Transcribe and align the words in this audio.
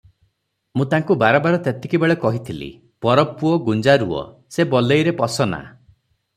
ମୁଁ 0.79 0.85
ତାଙ୍କୁ 0.93 1.17
ବାରବାର 1.23 1.59
ତେତିକିବେଳେ 1.67 2.15
କହିଥିଲି 2.23 2.71
-'ପରପୁଅ 2.79 3.61
ଗୁଞ୍ଜାରୁଅ' 3.69 4.27
ସେ 4.57 4.69
ବଲେଇରେ 4.75 5.17
ପଶ 5.25 5.51
ନା। 5.55 5.65